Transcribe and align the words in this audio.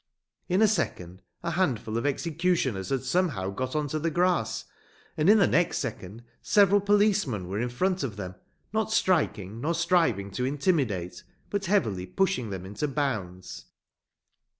In 0.49 0.63
a 0.63 0.67
second 0.67 1.21
a 1.43 1.51
handful 1.51 1.95
of 1.95 2.07
executioners 2.07 2.89
had 2.89 3.03
somehow 3.03 3.51
got 3.51 3.75
on 3.75 3.87
to 3.89 3.99
the 3.99 4.09
grass. 4.09 4.65
And 5.15 5.29
in 5.29 5.37
the 5.37 5.45
next 5.45 5.77
second 5.77 6.23
several 6.41 6.81
policemen 6.81 7.47
were 7.47 7.59
in 7.59 7.69
front 7.69 8.01
of 8.01 8.15
them, 8.15 8.33
not 8.73 8.91
striking 8.91 9.61
nor 9.61 9.75
striving 9.75 10.31
to 10.31 10.43
intimidate, 10.43 11.21
but 11.51 11.65
heavily 11.67 12.07
pushing 12.07 12.49
them 12.49 12.65
into 12.65 12.87
bounds. 12.87 13.65